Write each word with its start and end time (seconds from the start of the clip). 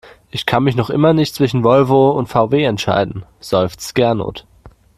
Ich 0.31 0.47
kann 0.47 0.63
mich 0.63 0.75
noch 0.75 0.89
immer 0.89 1.13
nicht 1.13 1.35
zwischen 1.35 1.63
Volvo 1.63 2.09
und 2.09 2.25
VW 2.25 2.63
entscheiden, 2.63 3.23
seufzt 3.39 3.93
Gernot. 3.93 4.47